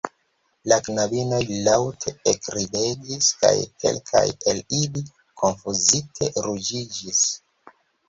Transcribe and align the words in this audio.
La 0.71 0.77
knabinoj 0.85 1.41
laŭte 1.67 2.13
ekridegis 2.33 3.29
kaj 3.43 3.53
kelkaj 3.85 4.25
el 4.55 4.65
ili 4.81 5.07
konfuzite 5.45 6.35
ruĝiĝis. 6.51 7.27